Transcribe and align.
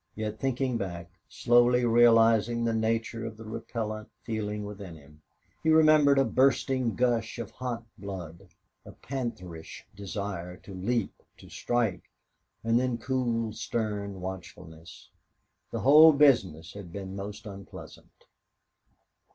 Yet 0.15 0.39
thinking 0.39 0.77
back, 0.79 1.11
slowly 1.29 1.85
realizing 1.85 2.63
the 2.65 2.73
nature 2.73 3.23
of 3.23 3.37
the 3.37 3.43
repellent 3.43 4.09
feeling 4.23 4.65
within 4.65 4.95
him, 4.95 5.21
he 5.61 5.69
remembered 5.69 6.17
a 6.17 6.25
bursting 6.25 6.95
gush 6.95 7.37
of 7.37 7.51
hot 7.51 7.83
blood, 7.99 8.49
a 8.83 8.93
pantherish 8.93 9.85
desire 9.95 10.57
to 10.57 10.73
leap, 10.73 11.21
to 11.37 11.49
strike 11.49 12.09
and 12.63 12.79
then 12.79 12.97
cool, 12.97 13.53
stern 13.53 14.21
watchfulness. 14.21 15.11
The 15.69 15.81
whole 15.81 16.13
business 16.13 16.73
had 16.73 16.91
been 16.91 17.15
most 17.15 17.45
unpleasant. 17.45 18.25